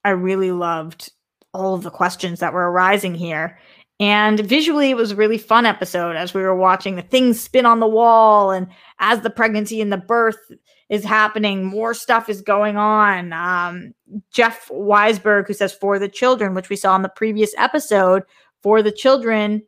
[0.03, 1.11] I really loved
[1.53, 3.59] all of the questions that were arising here.
[3.99, 7.65] And visually, it was a really fun episode as we were watching the things spin
[7.65, 8.51] on the wall.
[8.51, 8.67] And
[8.99, 10.51] as the pregnancy and the birth
[10.89, 13.31] is happening, more stuff is going on.
[13.31, 13.93] Um,
[14.31, 18.23] Jeff Weisberg, who says for the children, which we saw in the previous episode,
[18.65, 19.61] for the children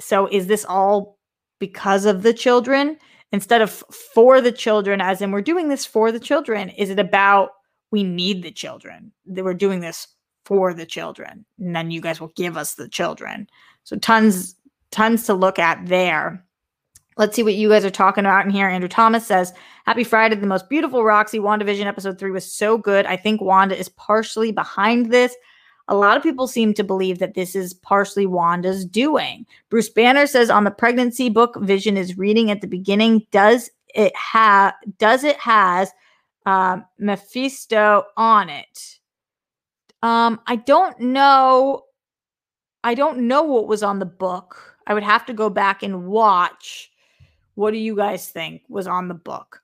[0.00, 1.18] so is this all
[1.58, 2.96] because of the children
[3.32, 3.70] instead of
[4.14, 7.50] for the children as in we're doing this for the children is it about
[7.90, 10.06] we need the children that we're doing this
[10.44, 13.48] for the children and then you guys will give us the children.
[13.84, 14.56] So tons
[14.90, 16.44] tons to look at there.
[17.16, 18.68] Let's see what you guys are talking about in here.
[18.68, 19.52] Andrew thomas says
[19.86, 23.06] happy friday the most beautiful roxy wandavision episode 3 was so good.
[23.06, 25.34] I think wanda is partially behind this.
[25.90, 29.44] A lot of people seem to believe that this is partially Wanda's doing.
[29.70, 34.14] Bruce Banner says on the pregnancy book Vision is reading at the beginning, does it
[34.14, 35.90] have does it has
[36.46, 38.99] uh, Mephisto on it?
[40.02, 41.82] Um, I don't know.
[42.82, 44.76] I don't know what was on the book.
[44.86, 46.90] I would have to go back and watch.
[47.54, 49.60] What do you guys think was on the book?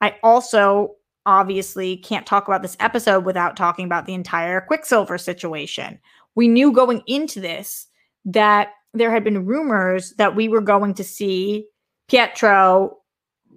[0.00, 5.98] I also obviously can't talk about this episode without talking about the entire Quicksilver situation.
[6.34, 7.86] We knew going into this
[8.24, 11.66] that there had been rumors that we were going to see
[12.08, 12.98] Pietro,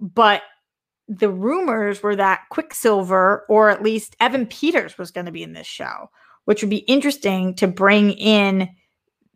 [0.00, 0.42] but
[1.08, 5.52] the rumors were that Quicksilver, or at least Evan Peters, was going to be in
[5.52, 6.08] this show,
[6.50, 8.68] which would be interesting to bring in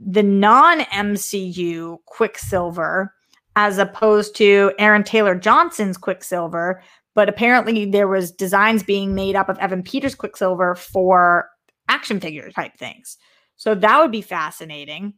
[0.00, 3.14] the non MCU Quicksilver
[3.55, 6.83] as opposed to Aaron Taylor Johnson's Quicksilver
[7.14, 11.49] but apparently there was designs being made up of Evan Peters Quicksilver for
[11.88, 13.16] action figure type things.
[13.55, 15.14] So that would be fascinating.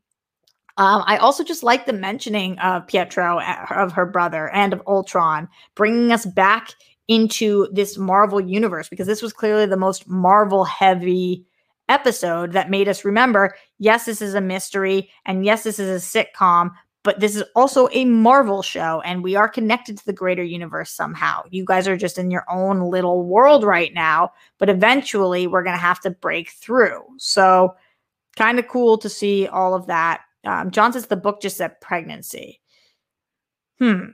[0.76, 4.82] Um, I also just like the mentioning of Pietro, uh, of her brother, and of
[4.86, 6.74] Ultron, bringing us back
[7.08, 11.46] into this Marvel universe because this was clearly the most Marvel heavy
[11.88, 16.24] episode that made us remember yes, this is a mystery, and yes, this is a
[16.24, 16.70] sitcom,
[17.06, 20.90] but this is also a Marvel show and we are connected to the greater universe
[20.90, 21.40] somehow.
[21.50, 25.76] You guys are just in your own little world right now, but eventually we're going
[25.76, 27.02] to have to break through.
[27.18, 27.76] So,
[28.36, 30.22] kind of cool to see all of that.
[30.44, 32.60] Um, John says the book just said pregnancy.
[33.78, 34.06] Hmm.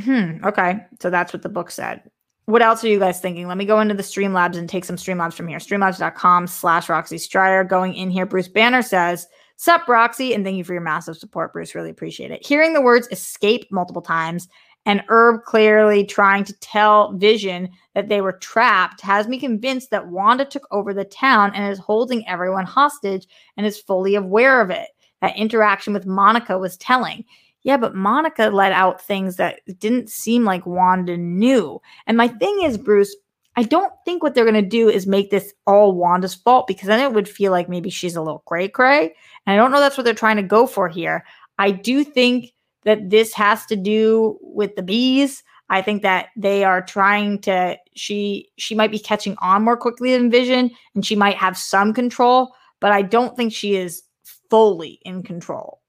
[0.00, 0.44] Hmm.
[0.44, 0.86] Okay.
[1.00, 2.02] So that's what the book said.
[2.46, 3.48] What else are you guys thinking?
[3.48, 5.58] Let me go into the Streamlabs and take some Streamlabs from here.
[5.58, 7.64] Streamlabs.com slash Roxy Striar.
[7.64, 9.26] Going in here, Bruce Banner says,
[9.56, 11.74] Sup, Roxy, and thank you for your massive support, Bruce.
[11.74, 12.46] Really appreciate it.
[12.46, 14.48] Hearing the words escape multiple times
[14.86, 20.06] and Herb clearly trying to tell Vision that they were trapped has me convinced that
[20.06, 23.26] Wanda took over the town and is holding everyone hostage
[23.56, 24.88] and is fully aware of it.
[25.20, 27.24] That interaction with Monica was telling.
[27.66, 31.82] Yeah, but Monica let out things that didn't seem like Wanda knew.
[32.06, 33.12] And my thing is, Bruce,
[33.56, 36.86] I don't think what they're going to do is make this all Wanda's fault because
[36.86, 39.12] then it would feel like maybe she's a little cray cray.
[39.44, 41.24] And I don't know that's what they're trying to go for here.
[41.58, 42.52] I do think
[42.84, 45.42] that this has to do with the bees.
[45.68, 50.12] I think that they are trying to she she might be catching on more quickly
[50.12, 54.04] than Vision and she might have some control, but I don't think she is
[54.50, 55.80] fully in control.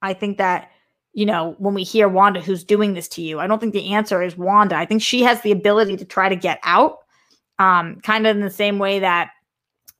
[0.00, 0.70] I think that
[1.14, 3.94] you know, when we hear Wanda who's doing this to you, I don't think the
[3.94, 4.76] answer is Wanda.
[4.76, 6.98] I think she has the ability to try to get out
[7.58, 9.30] um, kind of in the same way that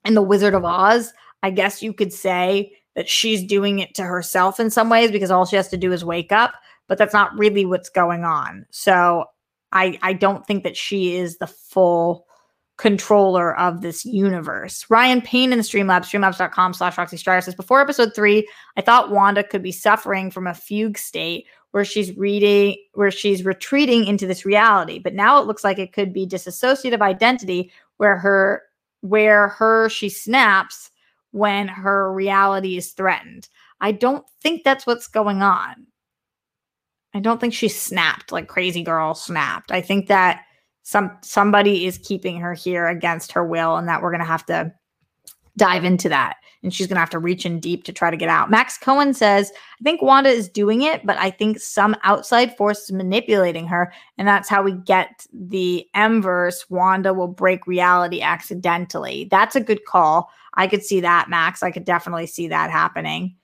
[0.04, 1.12] in The Wizard of Oz,
[1.42, 5.30] I guess you could say that she's doing it to herself in some ways because
[5.30, 6.54] all she has to do is wake up,
[6.88, 8.66] but that's not really what's going on.
[8.70, 9.24] So
[9.72, 12.26] I I don't think that she is the full
[12.76, 14.84] controller of this universe.
[14.88, 19.44] Ryan Payne in the Streamlabs, streamlabs.com slash Roxy says, before episode three, I thought Wanda
[19.44, 24.44] could be suffering from a fugue state where she's reading where she's retreating into this
[24.44, 24.98] reality.
[24.98, 28.62] But now it looks like it could be disassociative identity where her
[29.00, 30.90] where her she snaps
[31.32, 33.48] when her reality is threatened.
[33.80, 35.86] I don't think that's what's going on.
[37.12, 39.70] I don't think she snapped like crazy girl snapped.
[39.70, 40.42] I think that
[40.84, 44.46] some somebody is keeping her here against her will and that we're going to have
[44.46, 44.72] to
[45.56, 48.16] dive into that and she's going to have to reach in deep to try to
[48.16, 48.50] get out.
[48.50, 52.84] Max Cohen says, I think Wanda is doing it, but I think some outside force
[52.84, 53.92] is manipulating her.
[54.16, 56.64] And that's how we get the Mverse.
[56.70, 59.28] Wanda will break reality accidentally.
[59.30, 60.30] That's a good call.
[60.54, 61.62] I could see that, Max.
[61.62, 63.36] I could definitely see that happening.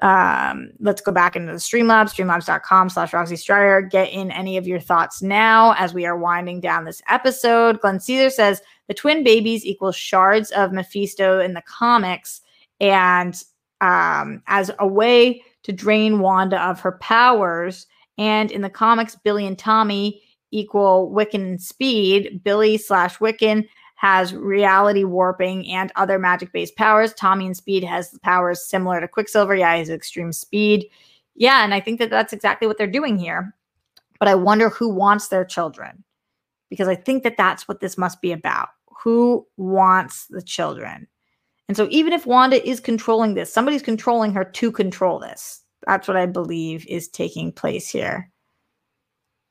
[0.00, 3.82] Um, let's go back into the Streamlabs, streamlabs.com slash Roxy Striar.
[3.82, 7.80] Get in any of your thoughts now as we are winding down this episode.
[7.80, 12.40] Glenn Caesar says, the twin babies equal shards of Mephisto in the comics,
[12.80, 13.42] and
[13.80, 17.86] um, as a way to drain Wanda of her powers.
[18.18, 22.42] And in the comics, Billy and Tommy equal Wiccan and Speed.
[22.44, 23.66] Billy slash Wiccan
[24.02, 27.14] has reality warping and other magic based powers.
[27.14, 29.54] Tommy and Speed has powers similar to Quicksilver.
[29.54, 30.86] Yeah, he's extreme speed.
[31.36, 33.54] Yeah, and I think that that's exactly what they're doing here.
[34.18, 36.02] But I wonder who wants their children
[36.68, 38.70] because I think that that's what this must be about.
[39.04, 41.06] Who wants the children?
[41.68, 45.62] And so, even if Wanda is controlling this, somebody's controlling her to control this.
[45.86, 48.31] That's what I believe is taking place here.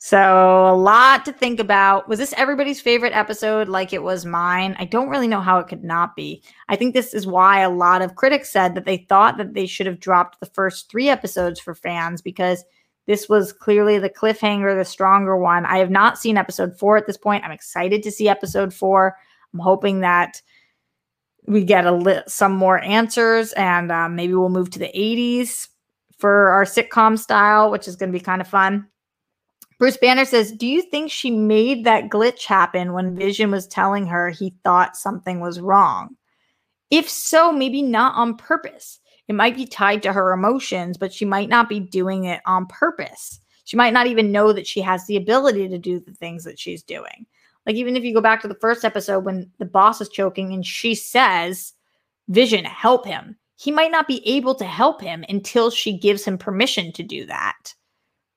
[0.04, 2.10] So, a lot to think about.
[2.10, 4.76] Was this everybody's favorite episode like it was mine?
[4.80, 6.42] I don't really know how it could not be.
[6.70, 9.68] I think this is why a lot of critics said that they thought that they
[9.68, 12.66] should have dropped the first three episodes for fans because
[13.06, 15.68] this was clearly the cliffhanger, the stronger one.
[15.68, 17.44] I have not seen episode four at this point.
[17.44, 19.16] I'm excited to see episode four.
[19.54, 20.42] I'm hoping that
[21.46, 25.68] we get a li- some more answers and um, maybe we'll move to the 80s
[26.18, 28.88] for our sitcom style, which is going to be kind of fun.
[29.82, 34.06] Bruce Banner says, Do you think she made that glitch happen when Vision was telling
[34.06, 36.16] her he thought something was wrong?
[36.92, 39.00] If so, maybe not on purpose.
[39.28, 42.68] It might be tied to her emotions, but she might not be doing it on
[42.68, 43.40] purpose.
[43.64, 46.60] She might not even know that she has the ability to do the things that
[46.60, 47.26] she's doing.
[47.66, 50.54] Like, even if you go back to the first episode when the boss is choking
[50.54, 51.74] and she says,
[52.28, 56.38] Vision, help him, he might not be able to help him until she gives him
[56.38, 57.74] permission to do that.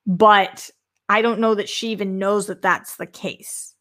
[0.07, 0.71] But
[1.09, 3.75] I don't know that she even knows that that's the case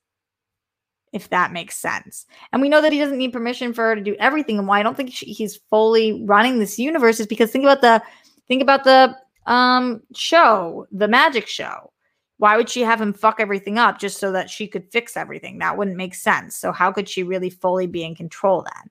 [1.14, 2.27] if that makes sense.
[2.53, 4.59] And we know that he doesn't need permission for her to do everything.
[4.59, 7.81] And why I don't think she, he's fully running this universe is because think about
[7.81, 8.03] the
[8.49, 9.16] think about the
[9.47, 11.93] um show, the magic show.
[12.39, 15.59] Why would she have him fuck everything up just so that she could fix everything?
[15.59, 16.57] That wouldn't make sense.
[16.57, 18.91] So how could she really fully be in control then?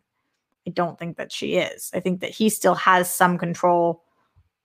[0.66, 1.92] I don't think that she is.
[1.94, 4.02] I think that he still has some control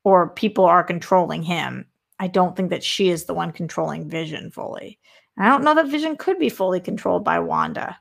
[0.04, 1.86] or people are controlling him.
[2.18, 4.98] I don't think that she is the one controlling Vision fully.
[5.38, 7.96] I don't know that Vision could be fully controlled by Wanda.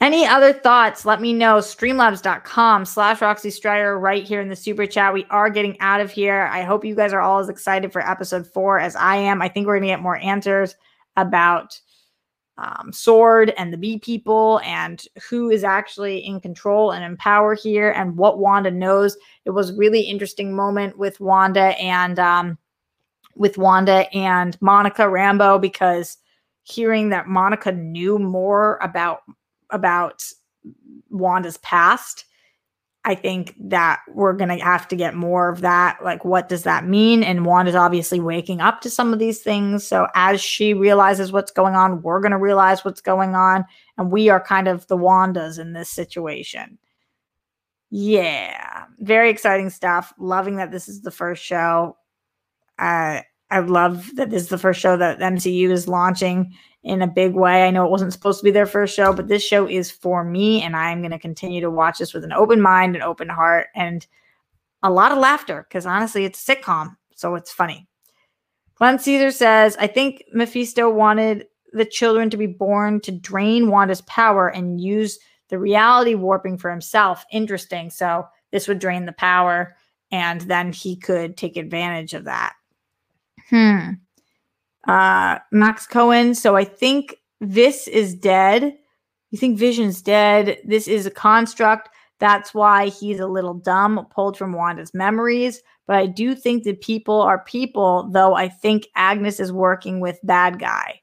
[0.00, 1.04] Any other thoughts?
[1.04, 1.58] Let me know.
[1.58, 5.14] Streamlabs.com slash Roxy Striar right here in the super chat.
[5.14, 6.48] We are getting out of here.
[6.50, 9.40] I hope you guys are all as excited for episode four as I am.
[9.40, 10.74] I think we're going to get more answers
[11.16, 11.78] about
[12.58, 17.54] um, Sword and the Bee people and who is actually in control and in power
[17.54, 19.16] here and what Wanda knows.
[19.44, 22.58] It was really interesting moment with Wanda and um,
[23.34, 26.18] with Wanda and Monica Rambeau because
[26.62, 29.22] hearing that Monica knew more about
[29.70, 30.22] about
[31.10, 32.24] Wanda's past,
[33.04, 35.98] I think that we're going to have to get more of that.
[36.04, 37.24] Like, what does that mean?
[37.24, 39.84] And Wanda's obviously waking up to some of these things.
[39.84, 43.64] So, as she realizes what's going on, we're going to realize what's going on.
[43.98, 46.78] And we are kind of the Wandas in this situation.
[47.90, 50.14] Yeah, very exciting stuff.
[50.18, 51.96] Loving that this is the first show
[52.78, 57.06] I I love that this is the first show that MCU is launching in a
[57.06, 57.64] big way.
[57.64, 60.24] I know it wasn't supposed to be their first show, but this show is for
[60.24, 63.28] me, and I'm going to continue to watch this with an open mind an open
[63.28, 64.06] heart and
[64.82, 67.86] a lot of laughter because honestly, it's a sitcom, so it's funny.
[68.76, 74.00] Glenn Caesar says, I think Mephisto wanted the children to be born to drain Wanda's
[74.02, 75.18] power and use
[75.50, 77.24] the reality warping for himself.
[77.30, 77.90] Interesting.
[77.90, 79.76] So this would drain the power,
[80.10, 82.54] and then he could take advantage of that.
[83.52, 83.90] Hmm.
[84.88, 86.34] Uh, Max Cohen.
[86.34, 88.76] So I think this is dead.
[89.30, 90.58] You think Vision's dead?
[90.64, 91.88] This is a construct.
[92.18, 95.60] That's why he's a little dumb, pulled from Wanda's memories.
[95.86, 100.20] But I do think that people are people, though I think Agnes is working with
[100.22, 101.00] bad guy.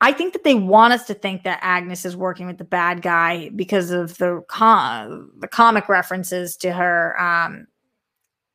[0.00, 3.02] I think that they want us to think that Agnes is working with the bad
[3.02, 7.66] guy because of the com- the comic references to her, um,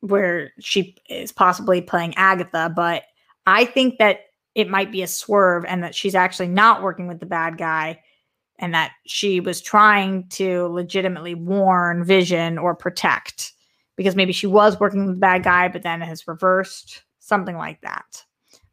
[0.02, 2.70] where she is possibly playing Agatha.
[2.74, 3.04] But
[3.46, 4.20] I think that
[4.54, 8.00] it might be a swerve and that she's actually not working with the bad guy
[8.58, 13.52] and that she was trying to legitimately warn Vision or protect
[13.96, 17.80] because maybe she was working with the bad guy, but then has reversed something like
[17.80, 18.24] that.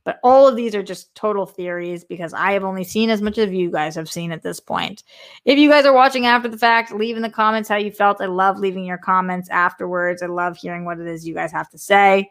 [0.04, 3.38] But all of these are just total theories because I have only seen as much
[3.38, 5.04] as you guys have seen at this point.
[5.46, 8.22] If you guys are watching after the fact, leave in the comments how you felt.
[8.22, 10.24] I love leaving your comments afterwards.
[10.24, 12.30] I love hearing what it is you guys have to say.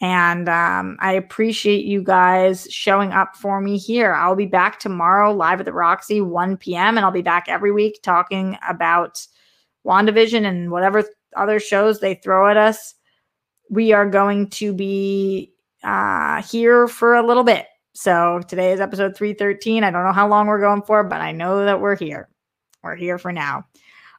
[0.00, 4.12] And um, I appreciate you guys showing up for me here.
[4.12, 6.96] I'll be back tomorrow live at the Roxy, 1 p.m.
[6.96, 9.26] And I'll be back every week talking about
[9.86, 11.04] WandaVision and whatever
[11.36, 12.94] other shows they throw at us.
[13.70, 15.53] We are going to be
[15.84, 17.66] uh, here for a little bit.
[17.92, 19.84] So today is episode 313.
[19.84, 22.28] I don't know how long we're going for, but I know that we're here.
[22.82, 23.64] We're here for now.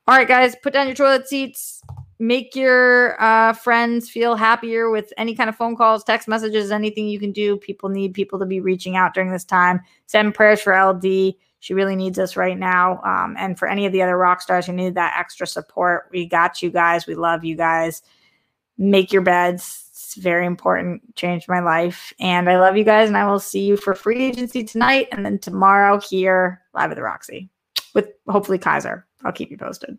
[0.08, 1.82] All right, guys, put down your toilet seats.
[2.18, 7.08] Make your uh, friends feel happier with any kind of phone calls, text messages, anything
[7.08, 7.58] you can do.
[7.58, 9.82] People need people to be reaching out during this time.
[10.06, 11.36] Send prayers for LD.
[11.60, 13.02] She really needs us right now.
[13.04, 16.26] Um, and for any of the other rock stars who need that extra support, we
[16.26, 17.08] got you guys.
[17.08, 18.02] We love you guys.
[18.78, 19.85] Make your beds
[20.16, 22.14] very important, changed my life.
[22.20, 23.08] And I love you guys.
[23.08, 26.96] And I will see you for free agency tonight and then tomorrow here live at
[26.96, 27.50] the Roxy
[27.94, 29.06] with hopefully Kaiser.
[29.24, 29.98] I'll keep you posted.